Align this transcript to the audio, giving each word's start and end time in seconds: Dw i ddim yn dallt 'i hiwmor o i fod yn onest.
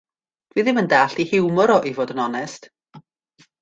Dw 0.51 0.61
i 0.61 0.63
ddim 0.67 0.79
yn 0.83 0.89
dallt 0.93 1.21
'i 1.23 1.27
hiwmor 1.33 1.75
o 1.77 1.79
i 1.91 1.95
fod 2.01 2.17
yn 2.17 2.27
onest. 2.27 2.71